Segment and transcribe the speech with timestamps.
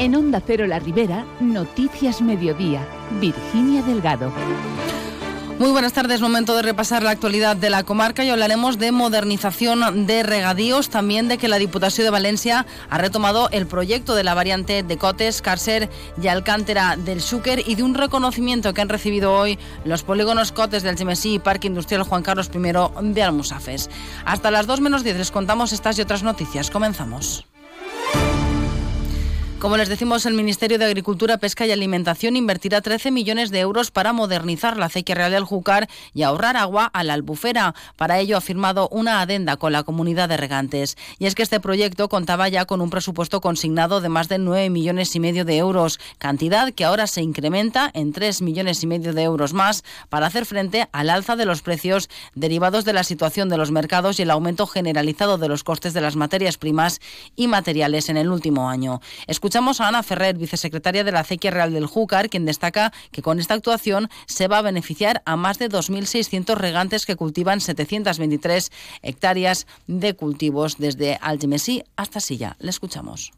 [0.00, 2.88] En Onda Cero La Ribera, Noticias Mediodía,
[3.20, 4.32] Virginia Delgado.
[5.58, 10.06] Muy buenas tardes, momento de repasar la actualidad de la comarca y hablaremos de modernización
[10.06, 14.32] de regadíos, también de que la Diputación de Valencia ha retomado el proyecto de la
[14.32, 19.34] variante de Cotes, Cárcer y Alcántara del Xúquer y de un reconocimiento que han recibido
[19.34, 23.90] hoy los polígonos Cotes del Gemesí y Parque Industrial Juan Carlos I de Almusafes.
[24.24, 26.70] Hasta las 2 menos 10 les contamos estas y otras noticias.
[26.70, 27.49] Comenzamos.
[29.60, 33.90] Como les decimos, el Ministerio de Agricultura, Pesca y Alimentación invertirá 13 millones de euros
[33.90, 37.74] para modernizar la acequia real del Júcar y ahorrar agua a la albufera.
[37.96, 40.96] Para ello ha firmado una adenda con la comunidad de regantes.
[41.18, 44.70] Y es que este proyecto contaba ya con un presupuesto consignado de más de 9
[44.70, 49.12] millones y medio de euros, cantidad que ahora se incrementa en 3 millones y medio
[49.12, 53.50] de euros más para hacer frente al alza de los precios derivados de la situación
[53.50, 56.98] de los mercados y el aumento generalizado de los costes de las materias primas
[57.36, 59.02] y materiales en el último año.
[59.50, 63.40] Escuchamos a Ana Ferrer, vicesecretaria de la Acequia Real del Júcar, quien destaca que con
[63.40, 68.70] esta actuación se va a beneficiar a más de 2.600 regantes que cultivan 723
[69.02, 72.54] hectáreas de cultivos desde Algemesí hasta Silla.
[72.60, 73.32] Le escuchamos.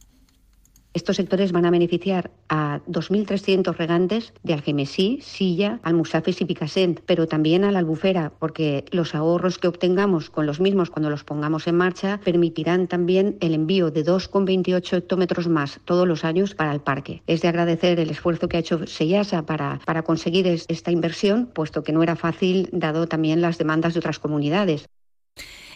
[0.95, 7.27] Estos sectores van a beneficiar a 2.300 regantes de Algemesí, Silla, Almusafes y Picassent, pero
[7.27, 11.67] también a la Albufera, porque los ahorros que obtengamos con los mismos cuando los pongamos
[11.67, 16.81] en marcha permitirán también el envío de 2,28 hectómetros más todos los años para el
[16.81, 17.23] parque.
[17.27, 21.83] Es de agradecer el esfuerzo que ha hecho Seyasa para, para conseguir esta inversión, puesto
[21.83, 24.87] que no era fácil dado también las demandas de otras comunidades.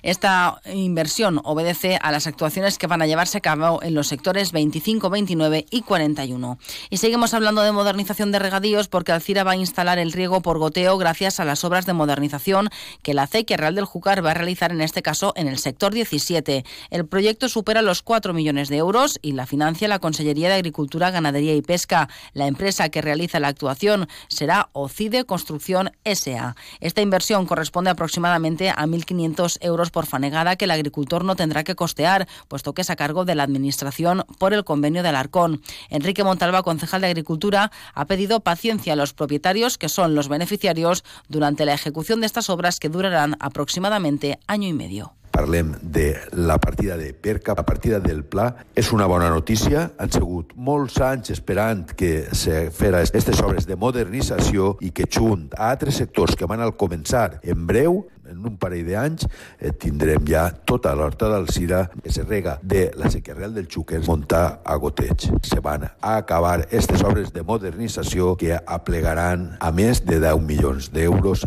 [0.07, 4.53] Esta inversión obedece a las actuaciones que van a llevarse a cabo en los sectores
[4.53, 6.59] 25, 29 y 41.
[6.91, 10.59] Y seguimos hablando de modernización de regadíos porque Alcira va a instalar el riego por
[10.59, 12.69] goteo gracias a las obras de modernización
[13.03, 15.93] que la acequia Real del Júcar va a realizar en este caso en el sector
[15.93, 16.65] 17.
[16.91, 21.11] El proyecto supera los 4 millones de euros y la financia la Consellería de Agricultura,
[21.11, 22.09] Ganadería y Pesca.
[22.33, 26.55] La empresa que realiza la actuación será OCIDE Construcción SA.
[26.79, 31.75] Esta inversión corresponde aproximadamente a 1.500 euros por fanegada que el agricultor no tendrá que
[31.75, 35.63] costear, puesto que es a cargo de la Administración por el convenio del Arcón.
[35.89, 41.03] Enrique Montalva, concejal de Agricultura, ha pedido paciencia a los propietarios, que son los beneficiarios,
[41.31, 45.15] durante la ejecución de estas obras que durarán aproximadamente año y medio.
[45.37, 48.49] parlem de la partida de Perca, la partida del Pla.
[48.75, 49.91] És una bona notícia.
[50.01, 55.51] Han sigut molts anys esperant que se fera aquestes obres de modernització i que junt
[55.57, 59.27] a altres sectors que van al començar en breu, en un parell d'anys,
[59.59, 64.03] eh, tindrem ja tota l'horta d'Alcira que se rega de la sequia real del Xúquer
[64.07, 65.29] muntar a goteig.
[65.43, 70.91] Se van a acabar aquestes obres de modernització que aplegaran a més de 10 milions
[70.93, 71.47] d'euros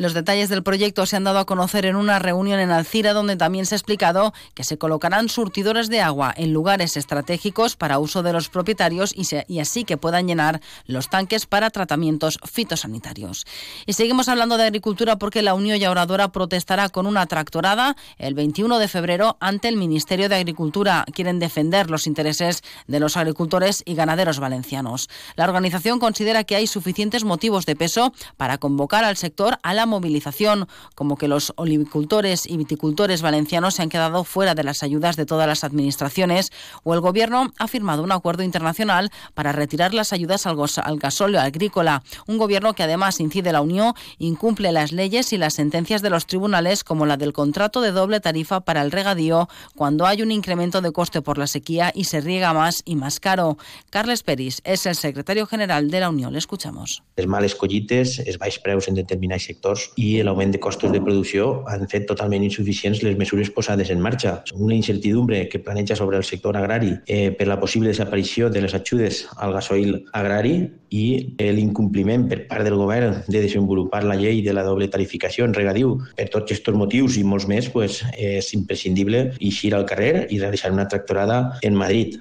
[0.00, 3.36] Los detalles del proyecto se han dado a conocer en una reunión en Alcira donde
[3.36, 8.22] también se ha explicado que se colocarán surtidores de agua en lugares estratégicos para uso
[8.22, 13.44] de los propietarios y, así que puedan llenar los tanques para tratamientos fitosanitarios.
[13.84, 18.78] Y seguimos hablando de agricultura porque la Unión Llauradora protestará con una tractorada el 21
[18.78, 21.04] de febrero ante el Ministerio de Agricultura.
[21.12, 25.10] Quieren defender los intereses de los agricultores y ganaderos valencianos.
[25.36, 29.89] La organización considera que hay suficientes motivos de peso para convocar al sector a la
[29.90, 35.16] movilización, como que los olivicultores y viticultores valencianos se han quedado fuera de las ayudas
[35.16, 36.50] de todas las administraciones,
[36.82, 41.40] o el Gobierno ha firmado un acuerdo internacional para retirar las ayudas al, al gasóleo
[41.40, 42.02] agrícola.
[42.26, 46.26] Un Gobierno que además incide la Unión, incumple las leyes y las sentencias de los
[46.26, 50.80] tribunales, como la del contrato de doble tarifa para el regadío, cuando hay un incremento
[50.80, 53.58] de coste por la sequía y se riega más y más caro.
[53.90, 56.32] Carles Peris es el secretario general de la Unión.
[56.32, 57.02] Le escuchamos.
[57.16, 61.00] Les males collites, es baix preus en determinats sectors sectors i l'augment de costos de
[61.00, 64.42] producció han fet totalment insuficients les mesures posades en marxa.
[64.54, 68.74] Una incertidumbre que planeja sobre el sector agrari eh, per la possible desaparició de les
[68.74, 74.52] ajudes al gasoil agrari i l'incompliment per part del govern de desenvolupar la llei de
[74.52, 75.98] la doble tarificació en regadiu.
[76.16, 80.72] Per tots aquests motius i molts més, pues, és imprescindible eixir al carrer i realitzar
[80.72, 82.18] una tractorada en Madrid.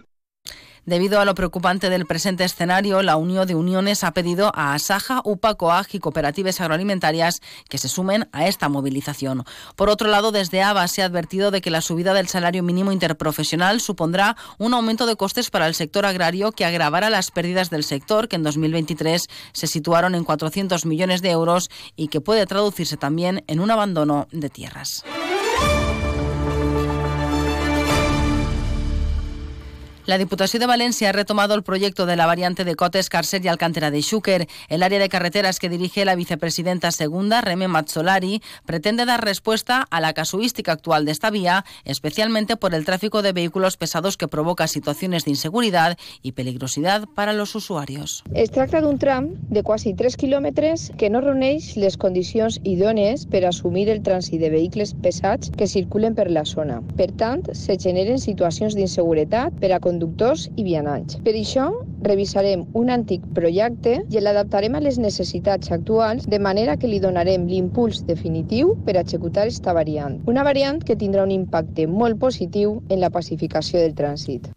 [0.90, 5.22] Debido a lo preocupante del presente escenario, la Unión de Uniones ha pedido a Asaja,
[5.24, 9.44] UPA, COAG y cooperativas agroalimentarias que se sumen a esta movilización.
[9.76, 12.92] Por otro lado, desde ABA se ha advertido de que la subida del salario mínimo
[12.92, 17.84] interprofesional supondrá un aumento de costes para el sector agrario que agravará las pérdidas del
[17.84, 22.98] sector, que en 2023 se situaron en 400 millones de euros y que puede traducirse
[22.98, 25.06] también en un abandono de tierras.
[30.10, 33.48] La Diputación de Valencia ha retomado el proyecto de la variante de Cotes, Cárcer y
[33.48, 34.48] Alcántara de Xúquer.
[34.68, 40.02] El área de carreteras que dirige la vicepresidenta segunda, Reme Mazzolari, pretende dar respuesta a
[40.02, 44.66] la casuística actual de esta vía, especialmente por el tráfico de vehículos pesados que provoca
[44.66, 48.24] situaciones de inseguridad y peligrosidad para los usuarios.
[48.34, 53.46] Es tracta d'un tram de quasi 3 quilòmetres que no reuneix les condicions idònies per
[53.46, 56.82] assumir el trànsit de vehicles pesats que circulen per la zona.
[56.98, 61.18] Per tant, se generen situacions d'inseguretat per a conduir conductors i vianants.
[61.26, 61.68] Per això,
[62.06, 67.48] revisarem un antic projecte i l'adaptarem a les necessitats actuals de manera que li donarem
[67.48, 70.22] l'impuls definitiu per executar esta variant.
[70.28, 74.48] Una variant que tindrà un impacte molt positiu en la pacificació del trànsit.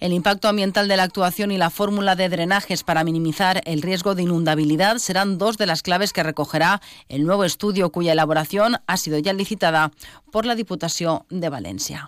[0.00, 4.14] El impacto ambiental de la actuación y la fórmula de drenajes para minimizar el riesgo
[4.14, 8.96] de inundabilidad serán dos de las claves que recogerá el nuevo estudio cuya elaboración ha
[8.96, 9.92] sido ya licitada
[10.30, 12.06] por la Diputación de Valencia.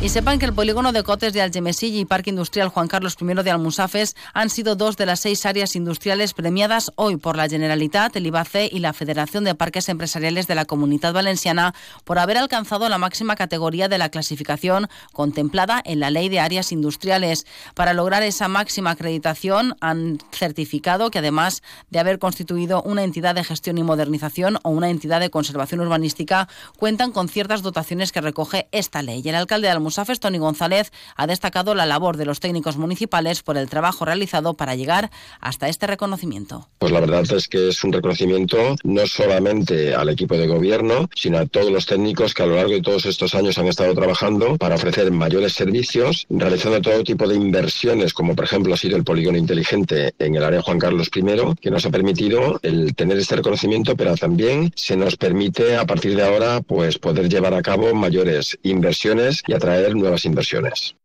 [0.00, 3.42] Y sepan que el polígono de Cotes de Algemesí y Parque Industrial Juan Carlos I
[3.42, 8.14] de Almusafes han sido dos de las seis áreas industriales premiadas hoy por la Generalitat,
[8.14, 11.74] el IBAC y la Federación de Parques Empresariales de la Comunidad Valenciana
[12.04, 16.70] por haber alcanzado la máxima categoría de la clasificación contemplada en la Ley de Áreas
[16.70, 17.44] Industriales.
[17.74, 21.60] Para lograr esa máxima acreditación han certificado que además
[21.90, 26.48] de haber constituido una entidad de gestión y modernización o una entidad de conservación urbanística,
[26.76, 29.22] cuentan con ciertas dotaciones que recoge esta ley.
[29.24, 33.56] El alcalde de Musafes, Tony González, ha destacado la labor de los técnicos municipales por
[33.56, 36.68] el trabajo realizado para llegar hasta este reconocimiento.
[36.78, 41.38] Pues la verdad es que es un reconocimiento no solamente al equipo de gobierno, sino
[41.38, 44.58] a todos los técnicos que a lo largo de todos estos años han estado trabajando
[44.58, 49.04] para ofrecer mayores servicios, realizando todo tipo de inversiones, como por ejemplo ha sido el
[49.04, 51.22] polígono inteligente en el área Juan Carlos I,
[51.62, 56.14] que nos ha permitido el tener este reconocimiento, pero también se nos permite a partir
[56.14, 60.96] de ahora pues poder llevar a cabo mayores inversiones y atraer nuevas inversiones.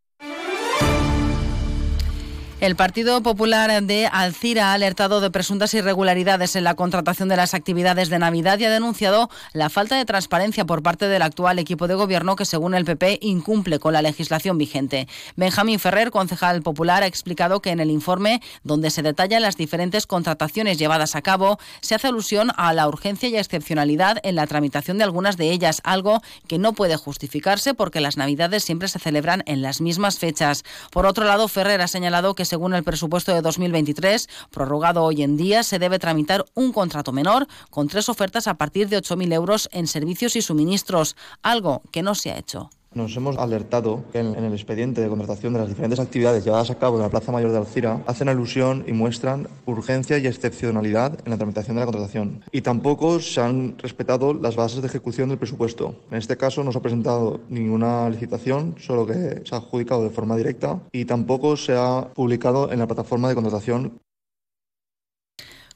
[2.64, 7.52] El Partido Popular de Alcira ha alertado de presuntas irregularidades en la contratación de las
[7.52, 11.88] actividades de Navidad y ha denunciado la falta de transparencia por parte del actual equipo
[11.88, 15.08] de gobierno que, según el PP, incumple con la legislación vigente.
[15.36, 20.06] Benjamín Ferrer, concejal popular, ha explicado que en el informe, donde se detallan las diferentes
[20.06, 24.96] contrataciones llevadas a cabo, se hace alusión a la urgencia y excepcionalidad en la tramitación
[24.96, 29.42] de algunas de ellas, algo que no puede justificarse porque las Navidades siempre se celebran
[29.44, 30.64] en las mismas fechas.
[30.90, 35.36] Por otro lado, Ferrer ha señalado que según el presupuesto de 2023, prorrogado hoy en
[35.36, 39.68] día, se debe tramitar un contrato menor con tres ofertas a partir de 8.000 euros
[39.72, 42.70] en servicios y suministros, algo que no se ha hecho.
[42.94, 46.78] Nos hemos alertado que en, el expediente de contratación de las diferentes actividades llevadas a
[46.78, 51.30] cabo en la Plaza Mayor de Alcira hacen alusión y muestran urgencia y excepcionalidad en
[51.30, 52.44] la tramitación de la contratación.
[52.52, 55.96] Y tampoco se han respetado las bases de ejecución del presupuesto.
[56.12, 60.10] En este caso no se ha presentado ninguna licitación, solo que se ha adjudicado de
[60.10, 64.00] forma directa y tampoco se ha publicado en la plataforma de contratación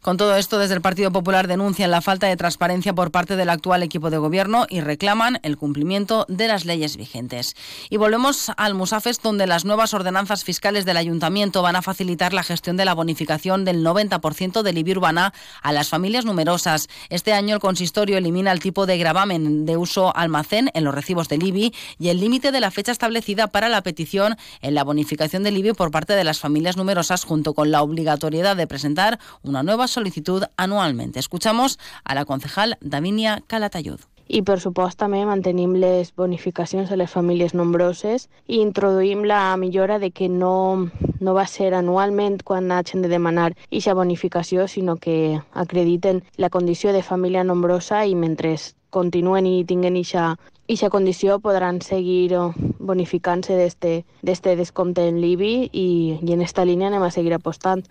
[0.00, 3.50] con todo esto, desde el Partido Popular denuncian la falta de transparencia por parte del
[3.50, 7.56] actual equipo de gobierno y reclaman el cumplimiento de las leyes vigentes.
[7.91, 12.45] Y volvemos al Musafes, donde las nuevas ordenanzas fiscales del ayuntamiento van a facilitar la
[12.45, 16.89] gestión de la bonificación del 90% del IBI urbana a las familias numerosas.
[17.09, 21.29] Este año el consistorio elimina el tipo de gravamen de uso almacén en los recibos
[21.29, 25.43] del IBI y el límite de la fecha establecida para la petición en la bonificación
[25.43, 29.65] del IBI por parte de las familias numerosas, junto con la obligatoriedad de presentar una
[29.65, 31.19] nueva solicitud anualmente.
[31.19, 33.99] Escuchamos a la concejal Davinia Calatayud.
[34.29, 39.99] i per supost també mantenim les bonificacions a les famílies nombroses i introduïm la millora
[39.99, 40.88] de que no,
[41.20, 46.92] no va ser anualment quan hagin de demanar aquesta bonificació, sinó que acrediten la condició
[46.92, 48.57] de família nombrosa i mentre
[48.90, 52.37] continuen i tinguen aquesta condició podran seguir
[52.78, 55.88] bonificant-se d'este descompte en l'IBI i,
[56.21, 57.87] i en esta línia anem a seguir apostant.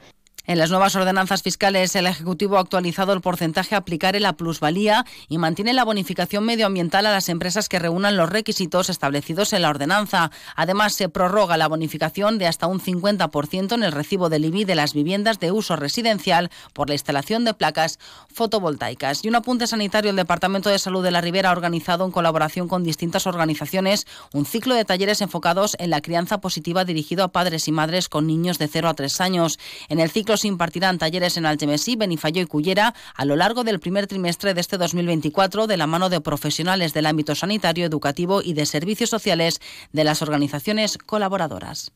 [0.49, 4.37] En las nuevas ordenanzas fiscales, el Ejecutivo ha actualizado el porcentaje a aplicar en la
[4.37, 9.63] plusvalía y mantiene la bonificación medioambiental a las empresas que reúnan los requisitos establecidos en
[9.63, 10.31] la ordenanza.
[10.55, 14.75] Además, se prorroga la bonificación de hasta un 50% en el recibo del IBI de
[14.75, 17.99] las viviendas de uso residencial por la instalación de placas
[18.33, 19.25] fotovoltaicas.
[19.25, 22.69] Y un apunte sanitario, el Departamento de Salud de la Ribera ha organizado en colaboración
[22.69, 27.67] con distintas organizaciones un ciclo de talleres enfocados en la crianza positiva dirigido a padres
[27.67, 29.59] y madres con niños de 0 a 3 años.
[29.89, 34.07] En el ciclo impartirán talleres en Algemesí, Benifayó y Cullera a lo largo del primer
[34.07, 38.65] trimestre de este 2024 de la mano de profesionales del ámbito sanitario, educativo y de
[38.65, 39.59] servicios sociales
[39.91, 41.91] de las organizaciones colaboradoras.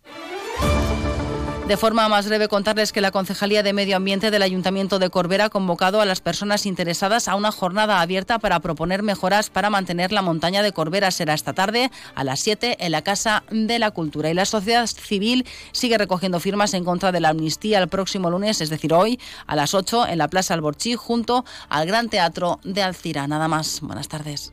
[1.71, 5.45] De forma más breve, contarles que la Concejalía de Medio Ambiente del Ayuntamiento de Corbera
[5.45, 10.11] ha convocado a las personas interesadas a una jornada abierta para proponer mejoras para mantener
[10.11, 11.11] la montaña de Corbera.
[11.11, 14.29] Será esta tarde a las 7 en la Casa de la Cultura.
[14.29, 18.59] Y la sociedad civil sigue recogiendo firmas en contra de la amnistía el próximo lunes,
[18.59, 22.83] es decir, hoy, a las 8 en la Plaza Alborchí, junto al Gran Teatro de
[22.83, 23.27] Alcira.
[23.27, 23.79] Nada más.
[23.79, 24.51] Buenas tardes.